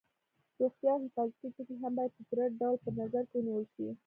[0.59, 3.87] روغتیا او حفاظتي ټکي هم باید په پوره ډول په نظر کې ونیول شي.